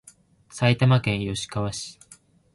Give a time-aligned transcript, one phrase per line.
[0.49, 1.99] 埼玉県吉川市